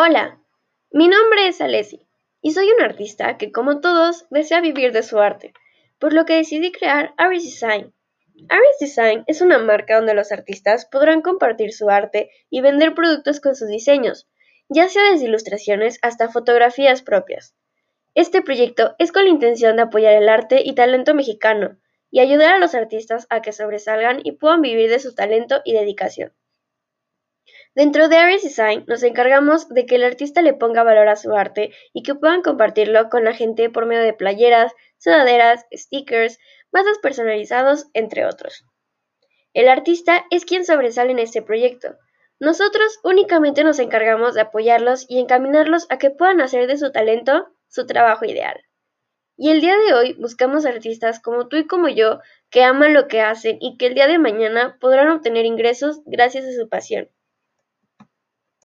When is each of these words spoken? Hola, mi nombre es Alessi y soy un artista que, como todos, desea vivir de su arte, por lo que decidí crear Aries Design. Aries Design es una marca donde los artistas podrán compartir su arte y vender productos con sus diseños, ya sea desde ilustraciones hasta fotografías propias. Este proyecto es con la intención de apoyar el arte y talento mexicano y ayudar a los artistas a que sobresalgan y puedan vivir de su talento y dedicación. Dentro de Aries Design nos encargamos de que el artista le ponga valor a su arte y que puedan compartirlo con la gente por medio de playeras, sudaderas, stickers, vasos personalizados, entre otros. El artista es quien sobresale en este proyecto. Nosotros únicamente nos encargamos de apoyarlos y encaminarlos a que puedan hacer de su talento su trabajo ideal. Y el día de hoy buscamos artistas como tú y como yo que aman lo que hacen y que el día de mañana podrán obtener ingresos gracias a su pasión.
Hola, 0.00 0.38
mi 0.92 1.08
nombre 1.08 1.48
es 1.48 1.60
Alessi 1.60 2.06
y 2.40 2.52
soy 2.52 2.70
un 2.70 2.80
artista 2.80 3.36
que, 3.36 3.50
como 3.50 3.80
todos, 3.80 4.26
desea 4.30 4.60
vivir 4.60 4.92
de 4.92 5.02
su 5.02 5.18
arte, 5.18 5.52
por 5.98 6.12
lo 6.12 6.24
que 6.24 6.36
decidí 6.36 6.70
crear 6.70 7.14
Aries 7.16 7.42
Design. 7.42 7.92
Aries 8.48 8.78
Design 8.78 9.24
es 9.26 9.40
una 9.40 9.58
marca 9.58 9.96
donde 9.96 10.14
los 10.14 10.30
artistas 10.30 10.86
podrán 10.86 11.20
compartir 11.20 11.72
su 11.72 11.90
arte 11.90 12.30
y 12.48 12.60
vender 12.60 12.94
productos 12.94 13.40
con 13.40 13.56
sus 13.56 13.66
diseños, 13.66 14.28
ya 14.68 14.88
sea 14.88 15.02
desde 15.10 15.24
ilustraciones 15.24 15.98
hasta 16.00 16.28
fotografías 16.28 17.02
propias. 17.02 17.56
Este 18.14 18.40
proyecto 18.40 18.94
es 19.00 19.10
con 19.10 19.24
la 19.24 19.30
intención 19.30 19.74
de 19.74 19.82
apoyar 19.82 20.14
el 20.14 20.28
arte 20.28 20.62
y 20.64 20.76
talento 20.76 21.12
mexicano 21.12 21.76
y 22.12 22.20
ayudar 22.20 22.54
a 22.54 22.58
los 22.58 22.76
artistas 22.76 23.26
a 23.30 23.42
que 23.42 23.50
sobresalgan 23.50 24.20
y 24.22 24.30
puedan 24.30 24.62
vivir 24.62 24.90
de 24.90 25.00
su 25.00 25.16
talento 25.16 25.60
y 25.64 25.72
dedicación. 25.72 26.32
Dentro 27.74 28.08
de 28.08 28.16
Aries 28.16 28.42
Design 28.42 28.84
nos 28.86 29.02
encargamos 29.02 29.68
de 29.68 29.86
que 29.86 29.96
el 29.96 30.04
artista 30.04 30.42
le 30.42 30.54
ponga 30.54 30.82
valor 30.82 31.08
a 31.08 31.16
su 31.16 31.34
arte 31.34 31.72
y 31.92 32.02
que 32.02 32.14
puedan 32.14 32.42
compartirlo 32.42 33.08
con 33.08 33.24
la 33.24 33.34
gente 33.34 33.70
por 33.70 33.86
medio 33.86 34.02
de 34.02 34.14
playeras, 34.14 34.72
sudaderas, 34.98 35.66
stickers, 35.72 36.38
vasos 36.72 36.98
personalizados, 36.98 37.86
entre 37.94 38.26
otros. 38.26 38.64
El 39.54 39.68
artista 39.68 40.24
es 40.30 40.44
quien 40.44 40.64
sobresale 40.64 41.12
en 41.12 41.18
este 41.18 41.42
proyecto. 41.42 41.96
Nosotros 42.40 43.00
únicamente 43.02 43.64
nos 43.64 43.78
encargamos 43.78 44.34
de 44.34 44.42
apoyarlos 44.42 45.06
y 45.08 45.18
encaminarlos 45.18 45.86
a 45.90 45.98
que 45.98 46.10
puedan 46.10 46.40
hacer 46.40 46.66
de 46.66 46.76
su 46.76 46.92
talento 46.92 47.48
su 47.68 47.86
trabajo 47.86 48.24
ideal. 48.24 48.60
Y 49.36 49.50
el 49.50 49.60
día 49.60 49.76
de 49.78 49.94
hoy 49.94 50.12
buscamos 50.14 50.66
artistas 50.66 51.20
como 51.20 51.48
tú 51.48 51.56
y 51.56 51.66
como 51.66 51.88
yo 51.88 52.20
que 52.50 52.64
aman 52.64 52.92
lo 52.92 53.06
que 53.06 53.20
hacen 53.20 53.58
y 53.60 53.76
que 53.76 53.86
el 53.86 53.94
día 53.94 54.08
de 54.08 54.18
mañana 54.18 54.76
podrán 54.80 55.10
obtener 55.10 55.46
ingresos 55.46 56.00
gracias 56.06 56.44
a 56.44 56.52
su 56.52 56.68
pasión. 56.68 57.08